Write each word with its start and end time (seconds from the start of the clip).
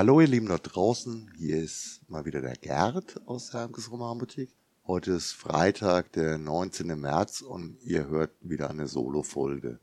Hallo 0.00 0.18
ihr 0.22 0.28
Lieben 0.28 0.46
dort 0.46 0.74
draußen, 0.74 1.30
hier 1.36 1.62
ist 1.62 2.00
mal 2.08 2.24
wieder 2.24 2.40
der 2.40 2.56
Gerd 2.56 3.20
aus 3.26 3.50
der 3.50 3.60
Hermkes 3.60 3.90
Romanboutique. 3.90 4.56
Heute 4.86 5.12
ist 5.12 5.32
Freitag, 5.32 6.10
der 6.12 6.38
19. 6.38 6.98
März 6.98 7.42
und 7.42 7.76
ihr 7.82 8.08
hört 8.08 8.30
wieder 8.40 8.70
eine 8.70 8.88
Solo-Folge. 8.88 9.78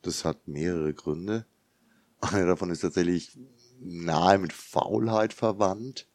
Das 0.00 0.24
hat 0.24 0.48
mehrere 0.48 0.94
Gründe. 0.94 1.44
Einer 2.22 2.46
davon 2.46 2.70
ist 2.70 2.80
tatsächlich 2.80 3.38
nahe 3.78 4.38
mit 4.38 4.54
Faulheit 4.54 5.34
verwandt. 5.34 6.08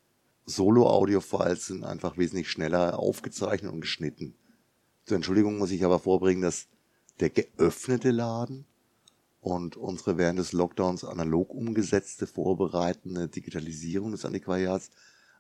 Solo-Audio-Files 0.48 1.68
sind 1.68 1.84
einfach 1.84 2.18
wesentlich 2.18 2.50
schneller 2.50 2.98
aufgezeichnet 2.98 3.72
und 3.72 3.82
geschnitten. 3.82 4.34
Zur 5.06 5.18
Entschuldigung 5.18 5.60
muss 5.60 5.70
ich 5.70 5.86
aber 5.86 6.00
vorbringen, 6.00 6.42
dass 6.42 6.66
der 7.20 7.30
geöffnete 7.30 8.10
Laden 8.10 8.66
und 9.42 9.78
unsere 9.78 10.18
während 10.18 10.40
des 10.40 10.52
Lockdowns 10.52 11.04
analog 11.04 11.54
umgesetzte, 11.54 12.28
vorbereitende 12.28 13.28
Digitalisierung 13.28 14.12
des 14.12 14.26
Antiquariats 14.26 14.90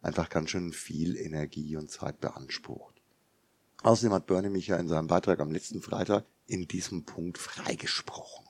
einfach 0.02 0.30
ganz 0.30 0.50
schön 0.50 0.72
viel 0.72 1.18
Energie 1.18 1.76
und 1.76 1.92
Zeit 1.92 2.20
beansprucht. 2.22 3.02
Außerdem 3.84 4.14
hat 4.14 4.28
Bernie 4.28 4.50
mich 4.50 4.68
ja 4.68 4.78
in 4.78 4.88
seinem 4.88 5.08
Beitrag 5.08 5.40
am 5.40 5.52
letzten 5.52 5.82
Freitag 5.82 6.26
in 6.48 6.68
diesem 6.68 7.06
Punkt 7.06 7.38
freigesprochen. 7.38 8.46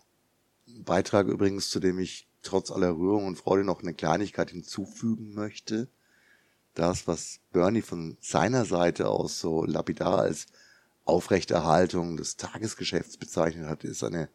Ein 0.67 0.83
Beitrag 0.83 1.27
übrigens, 1.27 1.69
zu 1.69 1.79
dem 1.79 1.99
ich 1.99 2.27
trotz 2.41 2.71
aller 2.71 2.95
Rührung 2.95 3.25
und 3.25 3.37
Freude 3.37 3.63
noch 3.63 3.81
eine 3.81 3.93
Kleinigkeit 3.93 4.51
hinzufügen 4.51 5.33
möchte. 5.33 5.89
Das, 6.73 7.07
was 7.07 7.39
Bernie 7.51 7.81
von 7.81 8.17
seiner 8.21 8.65
Seite 8.65 9.09
aus 9.09 9.39
so 9.39 9.65
lapidar 9.65 10.19
als 10.19 10.47
Aufrechterhaltung 11.05 12.17
des 12.17 12.37
Tagesgeschäfts 12.37 13.17
bezeichnet 13.17 13.67
hat, 13.67 13.83
ist 13.83 14.03
eine 14.03 14.29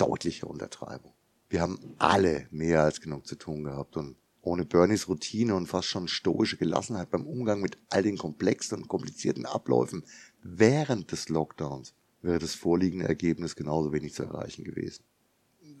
deutliche 0.00 0.46
Untertreibung. 0.46 1.12
Wir 1.48 1.60
haben 1.60 1.78
alle 1.98 2.46
mehr 2.50 2.82
als 2.82 3.00
genug 3.00 3.26
zu 3.26 3.36
tun 3.36 3.64
gehabt 3.64 3.96
und 3.96 4.16
ohne 4.42 4.64
Bernies 4.64 5.08
Routine 5.08 5.54
und 5.54 5.66
fast 5.66 5.88
schon 5.88 6.08
stoische 6.08 6.56
Gelassenheit 6.56 7.10
beim 7.10 7.26
Umgang 7.26 7.60
mit 7.60 7.76
all 7.90 8.02
den 8.02 8.16
komplexen 8.16 8.78
und 8.78 8.88
komplizierten 8.88 9.44
Abläufen 9.44 10.04
während 10.42 11.12
des 11.12 11.28
Lockdowns 11.28 11.92
wäre 12.22 12.38
das 12.38 12.54
vorliegende 12.54 13.06
Ergebnis 13.06 13.56
genauso 13.56 13.92
wenig 13.92 14.14
zu 14.14 14.22
erreichen 14.22 14.64
gewesen. 14.64 15.04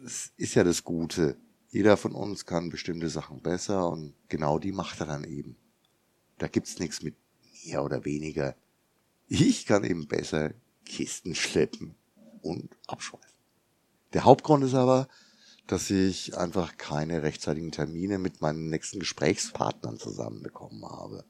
Es 0.04 0.32
ist 0.36 0.54
ja 0.54 0.64
das 0.64 0.84
Gute. 0.84 1.36
Jeder 1.70 1.96
von 1.96 2.12
uns 2.12 2.44
kann 2.44 2.68
bestimmte 2.68 3.08
Sachen 3.08 3.40
besser 3.40 3.90
und 3.90 4.14
genau 4.28 4.58
die 4.58 4.72
macht 4.72 5.00
er 5.00 5.06
dann 5.06 5.24
eben. 5.24 5.56
Da 6.38 6.48
gibt's 6.48 6.78
nichts 6.78 7.02
mit 7.02 7.14
mehr 7.64 7.84
oder 7.84 8.04
weniger. 8.04 8.56
Ich 9.28 9.66
kann 9.66 9.84
eben 9.84 10.08
besser 10.08 10.52
Kisten 10.84 11.34
schleppen 11.34 11.94
und 12.42 12.76
abschweifen. 12.86 13.39
Der 14.12 14.24
Hauptgrund 14.24 14.64
ist 14.64 14.74
aber, 14.74 15.08
dass 15.66 15.88
ich 15.90 16.36
einfach 16.36 16.76
keine 16.76 17.22
rechtzeitigen 17.22 17.70
Termine 17.70 18.18
mit 18.18 18.40
meinen 18.40 18.68
nächsten 18.68 18.98
Gesprächspartnern 18.98 19.98
zusammenbekommen 19.98 20.84
habe. 20.84 21.24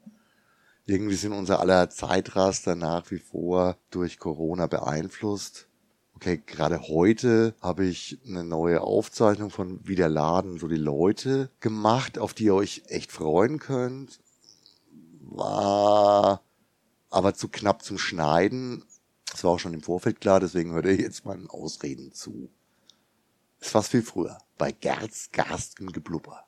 Irgendwie 0.85 1.15
sind 1.15 1.33
unser 1.33 1.59
aller 1.59 1.91
Zeitraster 1.91 2.75
nach 2.75 3.11
wie 3.11 3.19
vor 3.19 3.77
durch 3.91 4.17
Corona 4.17 4.65
beeinflusst. 4.65 5.67
Okay, 6.15 6.41
gerade 6.43 6.87
heute 6.87 7.55
habe 7.61 7.85
ich 7.85 8.19
eine 8.25 8.43
neue 8.43 8.81
Aufzeichnung 8.81 9.51
von 9.51 9.79
Wie 9.87 9.95
der 9.95 10.09
Laden 10.09 10.57
so 10.57 10.67
die 10.67 10.75
Leute 10.75 11.51
gemacht, 11.59 12.17
auf 12.17 12.33
die 12.33 12.45
ihr 12.45 12.55
euch 12.55 12.83
echt 12.87 13.11
freuen 13.11 13.59
könnt. 13.59 14.19
War 15.21 16.41
aber 17.11 17.35
zu 17.35 17.47
knapp 17.47 17.83
zum 17.83 17.99
Schneiden. 17.99 18.83
Das 19.31 19.43
war 19.43 19.51
auch 19.51 19.59
schon 19.59 19.73
im 19.73 19.83
Vorfeld 19.83 20.19
klar, 20.19 20.39
deswegen 20.39 20.71
hört 20.73 20.85
ihr 20.85 20.95
jetzt 20.95 21.25
meinen 21.25 21.47
Ausreden 21.47 22.11
zu. 22.11 22.49
Es 23.61 23.73
war 23.75 23.83
viel 23.83 24.01
früher, 24.01 24.39
bei 24.57 24.71
Gerz 24.71 25.29
Garsten 25.31 25.91
Geblubber. 25.91 26.45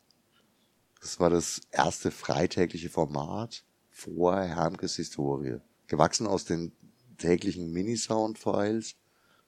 Das 1.00 1.20
war 1.20 1.30
das 1.30 1.62
erste 1.72 2.12
freitägliche 2.12 2.90
Format 2.90 3.64
vor 3.92 4.42
Hermkes 4.42 4.96
Historie. 4.96 5.60
Gewachsen 5.88 6.26
aus 6.26 6.44
den 6.46 6.74
täglichen 7.18 7.72
Mini-Sound-Files 7.72 8.96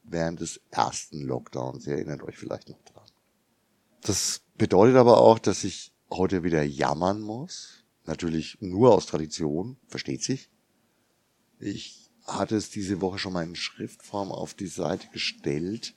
während 0.03 0.40
des 0.41 0.62
ersten 0.69 1.22
Lockdowns. 1.22 1.88
Ihr 1.88 1.95
erinnert 1.95 2.22
euch 2.22 2.38
vielleicht 2.38 2.69
noch 2.69 2.81
dran. 2.84 3.09
Das 4.01 4.41
bedeutet 4.56 4.95
aber 4.95 5.17
auch, 5.17 5.40
dass 5.40 5.63
ich 5.63 5.91
heute 6.11 6.44
wieder 6.44 6.61
jammern 6.61 7.19
muss. 7.19 7.84
Natürlich 8.06 8.57
nur 8.61 8.94
aus 8.94 9.07
Tradition, 9.07 9.78
versteht 9.88 10.22
sich. 10.22 10.51
Ich 11.59 12.11
hatte 12.25 12.56
es 12.56 12.69
diese 12.69 13.01
Woche 13.01 13.17
schon 13.17 13.34
mal 13.34 13.44
in 13.44 13.56
Schriftform 13.56 14.31
auf 14.31 14.53
die 14.53 14.67
Seite 14.67 15.07
gestellt. 15.09 15.95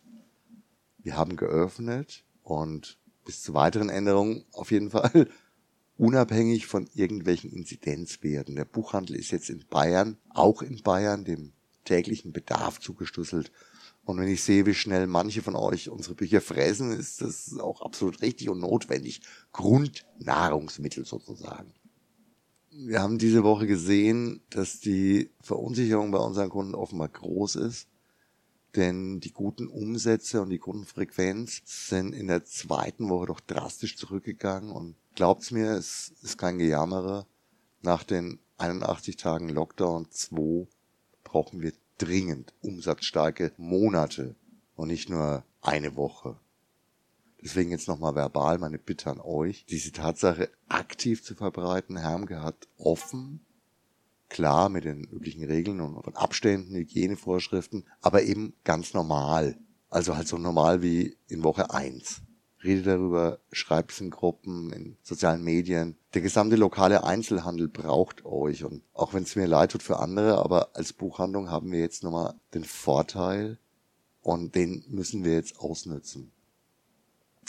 Wir 1.09 1.17
haben 1.17 1.37
geöffnet 1.37 2.23
und 2.43 2.99
bis 3.25 3.41
zu 3.41 3.55
weiteren 3.55 3.89
Änderungen 3.89 4.45
auf 4.53 4.71
jeden 4.71 4.91
Fall 4.91 5.31
unabhängig 5.97 6.67
von 6.67 6.87
irgendwelchen 6.93 7.51
Inzidenzwerten. 7.51 8.57
Der 8.57 8.67
Buchhandel 8.67 9.17
ist 9.17 9.31
jetzt 9.31 9.49
in 9.49 9.65
Bayern, 9.71 10.19
auch 10.29 10.61
in 10.61 10.83
Bayern, 10.83 11.25
dem 11.25 11.55
täglichen 11.87 12.35
Bedarf 12.35 12.79
zugeschlüsselt. 12.79 13.51
Und 14.05 14.19
wenn 14.19 14.29
ich 14.29 14.43
sehe, 14.43 14.67
wie 14.67 14.75
schnell 14.75 15.07
manche 15.07 15.41
von 15.41 15.57
euch 15.57 15.89
unsere 15.89 16.15
Bücher 16.15 16.43
fressen, 16.43 16.93
ist 16.93 17.23
das 17.23 17.59
auch 17.59 17.81
absolut 17.81 18.21
richtig 18.21 18.51
und 18.51 18.61
notwendig. 18.61 19.23
Grundnahrungsmittel 19.53 21.07
sozusagen. 21.07 21.73
Wir 22.71 23.01
haben 23.01 23.17
diese 23.17 23.45
Woche 23.45 23.67
gesehen, 23.67 24.43
dass 24.51 24.81
die 24.81 25.31
Verunsicherung 25.41 26.11
bei 26.11 26.19
unseren 26.19 26.51
Kunden 26.51 26.75
offenbar 26.75 27.09
groß 27.09 27.57
ist 27.57 27.89
denn 28.77 29.21
die 29.21 29.33
guten 29.33 29.67
Umsätze 29.67 30.43
und 30.43 30.51
die 30.51 30.59
Kundenfrequenz 30.59 31.63
sind 31.65 32.15
in 32.15 32.27
der 32.27 32.45
zweiten 32.45 33.09
Woche 33.09 33.27
doch 33.27 33.41
drastisch 33.41 33.97
zurückgegangen 33.97 34.71
und 34.71 34.97
glaubt's 35.15 35.51
mir, 35.51 35.73
es 35.73 36.13
ist 36.23 36.39
kein 36.39 36.59
Gejammere. 36.59 37.27
Nach 37.81 38.03
den 38.03 38.39
81 38.59 39.17
Tagen 39.17 39.49
Lockdown 39.49 40.11
2 40.11 40.67
brauchen 41.25 41.63
wir 41.63 41.73
dringend 41.97 42.55
umsatzstarke 42.61 43.53
Monate 43.57 44.35
und 44.77 44.89
nicht 44.89 45.09
nur 45.09 45.45
eine 45.61 45.97
Woche. 45.97 46.39
Deswegen 47.43 47.71
jetzt 47.71 47.89
nochmal 47.89 48.15
verbal 48.15 48.59
meine 48.59 48.79
Bitte 48.79 49.11
an 49.11 49.21
euch, 49.21 49.65
diese 49.69 49.93
Tatsache 49.93 50.51
aktiv 50.69 51.23
zu 51.23 51.35
verbreiten. 51.35 51.97
Hermke 51.97 52.43
hat 52.43 52.67
offen 52.77 53.45
klar 54.29 54.69
mit 54.69 54.85
den 54.85 55.05
üblichen 55.05 55.45
Regeln 55.45 55.81
und 55.81 56.17
Abständen, 56.17 56.75
Hygienevorschriften, 56.75 57.85
aber 58.01 58.23
eben 58.23 58.55
ganz 58.65 58.95
normal. 58.95 59.59
Also 59.91 60.17
halt 60.17 60.29
so 60.29 60.37
normal 60.37 60.83
wie 60.83 61.17
in 61.29 61.43
Woche 61.43 61.71
eins. 61.73 62.23
Rede 62.63 62.83
darüber, 62.83 63.39
schreibt 63.53 63.93
es 63.93 64.01
in 64.01 64.11
Gruppen, 64.11 64.73
in 64.73 64.97
sozialen 65.03 65.45
Medien. 65.45 65.97
Der 66.15 66.23
gesamte 66.23 66.57
lokale 66.57 67.05
Einzelhandel 67.05 67.69
braucht 67.69 68.25
euch. 68.25 68.65
Und 68.65 68.83
auch 68.93 69.15
wenn 69.15 69.23
es 69.23 69.37
mir 69.37 69.47
leid 69.47 69.73
tut 69.73 69.83
für 69.83 70.01
andere, 70.01 70.39
aber 70.39 70.75
als 70.75 70.93
Buchhandlung 70.93 71.51
haben 71.51 71.71
wir 71.71 71.79
jetzt 71.79 72.03
nochmal 72.03 72.35
den 72.55 72.65
Vorteil 72.65 73.59
und 74.23 74.55
den 74.55 74.85
müssen 74.89 75.25
wir 75.25 75.35
jetzt 75.35 75.61
ausnutzen. 75.61 76.33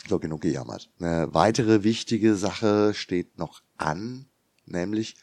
So 0.07 0.19
genug 0.19 0.41
gejammert. 0.41 0.89
Eine 0.99 1.33
weitere 1.33 1.83
wichtige 1.83 2.35
Sache 2.35 2.93
steht 2.93 3.37
noch 3.37 3.61
an, 3.77 4.27
nämlich 4.65 5.15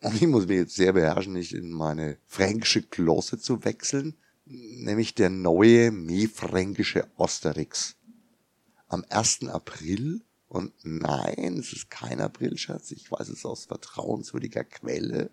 und 0.00 0.14
ich 0.14 0.26
muss 0.26 0.46
mich 0.46 0.58
jetzt 0.58 0.76
sehr 0.76 0.92
beherrschen, 0.92 1.32
nicht 1.32 1.52
in 1.52 1.70
meine 1.70 2.18
fränkische 2.26 2.82
Klosse 2.82 3.38
zu 3.38 3.64
wechseln, 3.64 4.16
nämlich 4.44 5.14
der 5.14 5.30
neue 5.30 5.90
Mefränkische 5.90 7.08
Osterix. 7.16 7.96
Am 8.88 9.04
1. 9.08 9.48
April, 9.48 10.22
und 10.48 10.72
nein, 10.82 11.58
es 11.58 11.72
ist 11.72 11.90
kein 11.90 12.20
Aprilscherz, 12.20 12.90
ich 12.92 13.10
weiß 13.10 13.28
es 13.28 13.44
aus 13.44 13.66
vertrauenswürdiger 13.66 14.64
Quelle, 14.64 15.30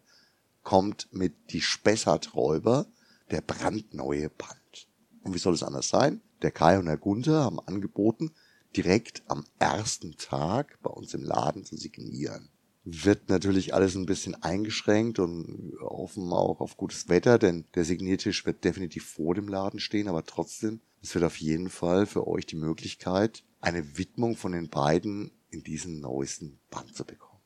kommt 0.63 1.07
mit 1.11 1.33
Die 1.51 1.61
Spessarträuber 1.61 2.87
der 3.31 3.41
brandneue 3.41 4.29
Band. 4.29 4.87
Und 5.23 5.33
wie 5.33 5.39
soll 5.39 5.53
es 5.53 5.63
anders 5.63 5.89
sein? 5.89 6.21
Der 6.41 6.51
Kai 6.51 6.79
und 6.79 6.85
der 6.85 6.97
Gunther 6.97 7.43
haben 7.43 7.59
angeboten, 7.59 8.31
direkt 8.75 9.23
am 9.27 9.45
ersten 9.57 10.17
Tag 10.17 10.79
bei 10.81 10.89
uns 10.89 11.13
im 11.13 11.23
Laden 11.23 11.63
zu 11.63 11.78
signieren 11.78 12.49
wird 12.85 13.29
natürlich 13.29 13.73
alles 13.73 13.96
ein 13.96 14.05
bisschen 14.05 14.35
eingeschränkt 14.35 15.17
und 15.17 15.73
hoffen 15.82 16.32
auch 16.32 16.61
auf 16.61 16.78
gutes 16.78 17.09
Wetter, 17.09 17.40
denn 17.40 17.66
der 17.73 17.84
Signiertisch 17.84 18.46
wird 18.46 18.64
definitiv 18.64 19.05
vor 19.05 19.34
dem 19.34 19.47
Laden 19.47 19.79
stehen, 19.79 20.08
aber 20.08 20.23
trotzdem, 20.23 20.79
es 21.02 21.14
wird 21.16 21.26
auf 21.26 21.37
jeden 21.37 21.70
Fall 21.70 22.05
für 22.05 22.28
euch 22.28 22.46
die 22.46 22.55
Möglichkeit, 22.55 23.43
eine 23.59 23.97
Widmung 23.97 24.37
von 24.37 24.52
den 24.52 24.70
beiden 24.70 25.32
in 25.49 25.64
diesen 25.64 25.99
neuesten 25.99 26.59
Band 26.70 26.96
zu 26.96 27.05
bekommen. 27.05 27.41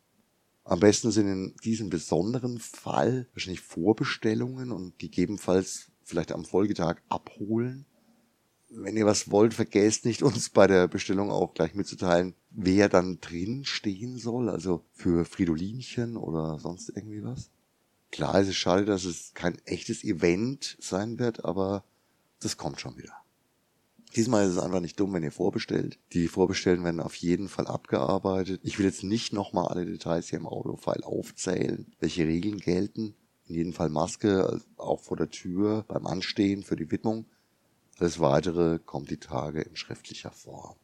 Am 0.65 0.81
besten 0.81 1.11
sind 1.11 1.27
in 1.27 1.55
diesem 1.63 1.89
besonderen 1.89 2.59
Fall 2.59 3.27
wahrscheinlich 3.33 3.61
Vorbestellungen 3.61 4.71
und 4.71 4.99
gegebenenfalls 4.99 5.87
vielleicht 6.03 6.33
am 6.33 6.43
Folgetag 6.43 6.97
abholen 7.07 7.85
wenn 8.69 8.97
ihr 8.97 9.05
was 9.05 9.31
wollt, 9.31 9.53
vergesst 9.53 10.05
nicht, 10.05 10.23
uns 10.23 10.49
bei 10.49 10.67
der 10.67 10.87
Bestellung 10.87 11.31
auch 11.31 11.53
gleich 11.53 11.73
mitzuteilen, 11.73 12.35
wer 12.51 12.89
dann 12.89 13.19
drin 13.19 13.65
stehen 13.65 14.17
soll, 14.17 14.49
also 14.49 14.83
für 14.93 15.25
Fridolinchen 15.25 16.17
oder 16.17 16.59
sonst 16.59 16.89
irgendwie 16.89 17.23
was. 17.23 17.49
Klar, 18.11 18.35
es 18.35 18.47
ist 18.47 18.55
schade, 18.55 18.85
dass 18.85 19.05
es 19.05 19.33
kein 19.33 19.57
echtes 19.65 20.03
Event 20.03 20.77
sein 20.79 21.19
wird, 21.19 21.45
aber 21.45 21.83
das 22.39 22.57
kommt 22.57 22.79
schon 22.79 22.97
wieder. 22.97 23.13
Diesmal 24.15 24.45
ist 24.45 24.53
es 24.53 24.59
einfach 24.59 24.79
nicht 24.79 24.99
dumm, 24.99 25.13
wenn 25.13 25.21
ihr 25.21 25.31
vorbestellt. 25.31 25.99
Die 26.13 26.27
Vorbestellten 26.27 26.83
werden 26.83 26.99
auf 26.99 27.13
jeden 27.15 27.47
Fall 27.47 27.67
abgearbeitet. 27.67 28.59
Ich 28.63 28.79
will 28.79 28.85
jetzt 28.85 29.03
nicht 29.03 29.33
nochmal 29.33 29.67
alle 29.67 29.85
Details 29.85 30.29
hier 30.29 30.39
im 30.39 30.47
Audiofile 30.47 31.05
aufzählen, 31.05 31.85
welche 31.99 32.25
Regeln 32.25 32.57
gelten. 32.57 33.13
In 33.45 33.55
jedem 33.55 33.73
Fall 33.73 33.89
Maske, 33.89 34.61
auch 34.77 34.99
vor 35.01 35.17
der 35.17 35.29
Tür, 35.29 35.85
beim 35.87 36.07
Anstehen 36.07 36.63
für 36.63 36.75
die 36.75 36.89
Widmung. 36.89 37.25
Alles 37.99 38.19
weitere 38.19 38.79
kommt 38.79 39.09
die 39.09 39.17
Tage 39.17 39.61
in 39.61 39.75
schriftlicher 39.75 40.31
Form. 40.31 40.77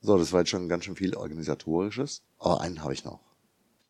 So, 0.00 0.16
das 0.16 0.32
war 0.32 0.40
jetzt 0.40 0.50
schon 0.50 0.68
ganz 0.68 0.84
schön 0.84 0.96
viel 0.96 1.16
organisatorisches. 1.16 2.22
Aber 2.38 2.60
einen 2.60 2.82
habe 2.82 2.92
ich 2.92 3.04
noch. 3.04 3.20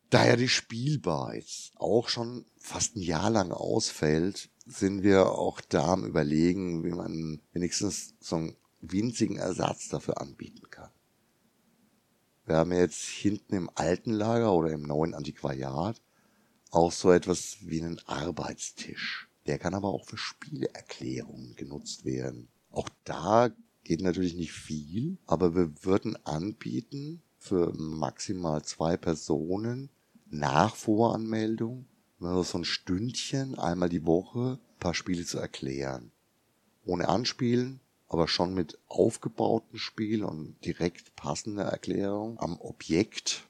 Da 0.09 0.27
ja 0.27 0.37
die 0.37 0.49
Spielbar 0.49 1.35
jetzt 1.35 1.73
auch 1.77 2.09
schon 2.09 2.45
fast 2.59 2.97
ein 2.97 3.03
Jahr 3.03 3.31
lang 3.31 3.53
ausfällt, 3.53 4.51
sind 4.67 5.03
wir 5.03 5.31
auch 5.31 5.61
da 5.61 5.93
am 5.93 6.05
überlegen, 6.05 6.85
wie 6.85 6.91
man 6.91 7.41
wenigstens 7.53 8.15
so 8.21 8.37
einen 8.37 8.57
winzigen 8.81 9.37
Ersatz 9.37 9.89
dafür 9.89 10.21
anbieten 10.21 10.71
kann. 10.71 10.91
Wir 12.45 12.57
haben 12.57 12.73
jetzt 12.73 13.05
hinten 13.05 13.55
im 13.55 13.71
alten 13.75 14.13
Lager 14.13 14.53
oder 14.53 14.71
im 14.71 14.83
neuen 14.83 15.15
Antiquariat 15.15 16.01
auch 16.71 16.93
so 16.93 17.11
etwas 17.11 17.59
wie 17.61 17.83
einen 17.83 18.01
Arbeitstisch. 18.07 19.29
Der 19.47 19.59
kann 19.59 19.75
aber 19.75 19.89
auch 19.89 20.07
für 20.07 20.19
Spieleerklärungen 20.19 21.57
genutzt 21.57 22.05
werden. 22.05 22.49
Auch 22.71 22.89
da 23.05 23.51
geht 23.85 24.01
natürlich 24.01 24.35
nicht 24.35 24.53
viel, 24.53 25.19
aber 25.27 25.55
wir 25.55 25.85
würden 25.85 26.17
anbieten, 26.25 27.23
für 27.39 27.73
maximal 27.75 28.63
zwei 28.63 28.97
Personen 28.97 29.91
nach 30.31 30.77
Voranmeldung 30.77 31.87
so 32.21 32.59
ein 32.59 32.65
Stündchen 32.65 33.59
einmal 33.59 33.89
die 33.89 34.07
Woche 34.07 34.61
ein 34.61 34.79
paar 34.79 34.95
Spiele 34.95 35.25
zu 35.25 35.39
erklären. 35.39 36.13
Ohne 36.85 37.09
Anspielen, 37.09 37.81
aber 38.09 38.29
schon 38.29 38.55
mit 38.55 38.79
aufgebauten 38.87 39.79
Spiel 39.79 40.23
und 40.23 40.55
direkt 40.65 41.17
passender 41.17 41.65
Erklärung 41.65 42.39
am 42.39 42.61
Objekt. 42.61 43.49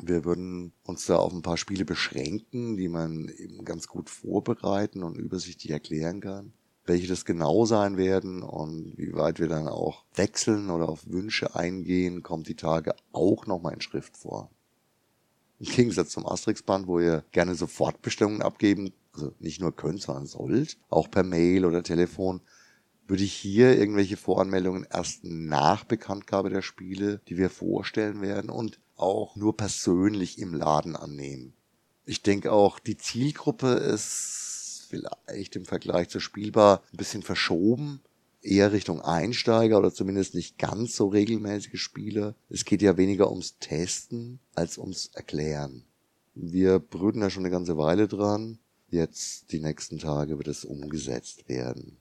Wir 0.00 0.24
würden 0.24 0.72
uns 0.84 1.06
da 1.06 1.16
auf 1.16 1.32
ein 1.32 1.42
paar 1.42 1.56
Spiele 1.56 1.84
beschränken, 1.84 2.76
die 2.76 2.88
man 2.88 3.28
eben 3.28 3.64
ganz 3.64 3.88
gut 3.88 4.08
vorbereiten 4.08 5.02
und 5.02 5.16
übersichtlich 5.16 5.72
erklären 5.72 6.20
kann. 6.20 6.52
Welche 6.84 7.08
das 7.08 7.24
genau 7.24 7.66
sein 7.66 7.96
werden 7.96 8.42
und 8.42 8.96
wie 8.96 9.12
weit 9.12 9.40
wir 9.40 9.48
dann 9.48 9.68
auch 9.68 10.04
wechseln 10.14 10.70
oder 10.70 10.88
auf 10.88 11.06
Wünsche 11.06 11.54
eingehen, 11.54 12.22
kommt 12.22 12.48
die 12.48 12.54
Tage 12.54 12.94
auch 13.12 13.46
nochmal 13.46 13.74
in 13.74 13.80
Schrift 13.80 14.16
vor. 14.16 14.50
Im 15.58 15.66
Gegensatz 15.66 16.10
zum 16.10 16.26
Asterix-Band, 16.26 16.86
wo 16.86 17.00
ihr 17.00 17.24
gerne 17.32 17.56
Sofortbestellungen 17.56 18.42
abgeben, 18.42 18.92
also 19.12 19.34
nicht 19.40 19.60
nur 19.60 19.74
könnt, 19.74 20.00
sondern 20.00 20.26
sollt, 20.26 20.78
auch 20.88 21.10
per 21.10 21.24
Mail 21.24 21.64
oder 21.64 21.82
Telefon, 21.82 22.40
würde 23.08 23.24
ich 23.24 23.32
hier 23.32 23.76
irgendwelche 23.76 24.16
Voranmeldungen 24.16 24.86
erst 24.90 25.24
nach 25.24 25.84
Bekanntgabe 25.84 26.50
der 26.50 26.62
Spiele, 26.62 27.20
die 27.28 27.36
wir 27.36 27.50
vorstellen 27.50 28.20
werden 28.20 28.50
und 28.50 28.78
auch 28.98 29.36
nur 29.36 29.56
persönlich 29.56 30.38
im 30.38 30.54
Laden 30.54 30.96
annehmen. 30.96 31.54
Ich 32.04 32.22
denke 32.22 32.52
auch, 32.52 32.78
die 32.78 32.96
Zielgruppe 32.96 33.68
ist 33.68 34.86
vielleicht 34.88 35.56
im 35.56 35.64
Vergleich 35.64 36.08
zur 36.08 36.20
Spielbar 36.20 36.82
ein 36.92 36.96
bisschen 36.96 37.22
verschoben 37.22 38.00
eher 38.42 38.72
Richtung 38.72 39.00
Einsteiger 39.00 39.78
oder 39.78 39.92
zumindest 39.92 40.34
nicht 40.34 40.58
ganz 40.58 40.96
so 40.96 41.08
regelmäßige 41.08 41.80
Spiele. 41.80 42.34
Es 42.48 42.64
geht 42.64 42.82
ja 42.82 42.96
weniger 42.96 43.30
ums 43.30 43.58
Testen 43.58 44.40
als 44.54 44.78
ums 44.78 45.10
Erklären. 45.14 45.84
Wir 46.34 46.78
brüten 46.78 47.20
da 47.20 47.30
schon 47.30 47.44
eine 47.44 47.50
ganze 47.50 47.76
Weile 47.76 48.08
dran. 48.08 48.58
Jetzt, 48.90 49.52
die 49.52 49.60
nächsten 49.60 49.98
Tage, 49.98 50.38
wird 50.38 50.48
es 50.48 50.64
umgesetzt 50.64 51.48
werden. 51.48 51.98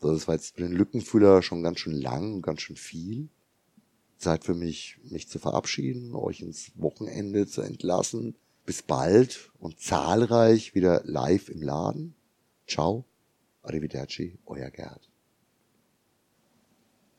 So, 0.00 0.12
das 0.12 0.26
war 0.26 0.34
jetzt 0.34 0.56
für 0.56 0.62
den 0.62 0.72
Lückenfüller 0.72 1.42
schon 1.42 1.62
ganz 1.62 1.78
schön 1.78 1.94
lang 1.94 2.34
und 2.34 2.42
ganz 2.42 2.60
schön 2.60 2.76
viel. 2.76 3.28
Zeit 4.22 4.44
für 4.44 4.54
mich, 4.54 4.98
mich 5.04 5.28
zu 5.28 5.38
verabschieden, 5.38 6.14
euch 6.14 6.40
ins 6.40 6.72
Wochenende 6.76 7.46
zu 7.46 7.60
entlassen. 7.60 8.36
Bis 8.64 8.82
bald 8.82 9.50
und 9.58 9.80
zahlreich 9.80 10.74
wieder 10.74 11.02
live 11.04 11.48
im 11.48 11.62
Laden. 11.62 12.14
Ciao, 12.66 13.04
arrivederci, 13.62 14.38
euer 14.46 14.70
Gerd. 14.70 15.11